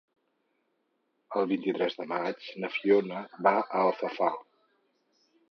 El 1.41 1.45
vint-i-tres 1.51 1.97
de 1.99 2.07
maig 2.13 2.49
na 2.65 2.73
Fiona 2.79 3.21
va 3.49 3.55
a 3.61 3.85
Alfafar. 3.85 4.33